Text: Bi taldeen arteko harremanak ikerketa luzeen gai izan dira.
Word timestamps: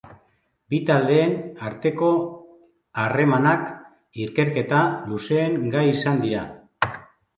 Bi 0.73 0.77
taldeen 0.89 1.33
arteko 1.67 2.09
harremanak 3.03 3.69
ikerketa 4.25 4.81
luzeen 5.13 5.57
gai 5.77 5.85
izan 5.93 6.25
dira. 6.29 6.49